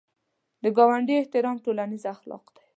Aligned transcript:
د 0.63 0.65
ګاونډي 0.77 1.13
احترام 1.17 1.57
ټولنیز 1.65 2.03
اخلاق 2.13 2.45
دي 2.55 2.63